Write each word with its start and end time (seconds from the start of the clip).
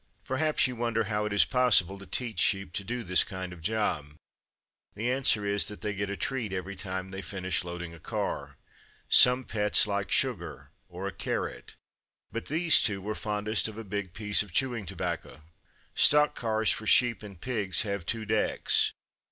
Perhaps 0.25 0.65
you 0.65 0.75
wonder 0.75 1.03
how 1.03 1.25
it 1.25 1.31
is 1.31 1.45
possible 1.45 1.99
to 1.99 2.07
teach 2.07 2.39
sheep 2.39 2.73
to 2.73 2.83
do 2.83 3.03
this 3.03 3.23
kind 3.23 3.53
of 3.53 3.61
job. 3.61 4.15
The 4.95 5.11
answer 5.11 5.45
is 5.45 5.67
that 5.67 5.81
they 5.81 5.93
get 5.93 6.09
a 6.09 6.17
treat 6.17 6.51
every 6.51 6.75
time 6.75 7.09
they 7.11 7.21
finish 7.21 7.63
loading 7.63 7.93
a 7.93 7.99
car. 7.99 8.57
Some 9.09 9.43
pets 9.43 9.85
like 9.85 10.09
sugar 10.11 10.71
or 10.89 11.05
a 11.05 11.11
carrot, 11.11 11.75
but 12.31 12.47
these 12.47 12.81
two 12.81 12.99
were 12.99 13.13
fondest 13.13 13.67
of 13.67 13.77
a 13.77 13.83
big 13.83 14.13
piece 14.15 14.41
of 14.41 14.51
chewing 14.51 14.87
tobacco. 14.87 15.43
Stock 15.93 16.33
cars 16.33 16.71
for 16.71 16.87
sheep 16.87 17.21
and 17.21 17.39
pigs 17.39 17.83
have 17.83 18.03
two 18.03 18.25
decks. 18.25 18.93